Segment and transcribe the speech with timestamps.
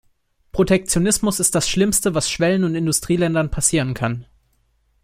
[0.51, 4.25] Protektionismus ist das Schlimmste, was Schwellen- und Industrieländern passieren kann.